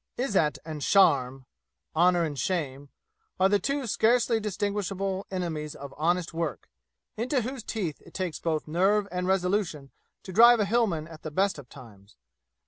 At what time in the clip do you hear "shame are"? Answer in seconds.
2.39-3.47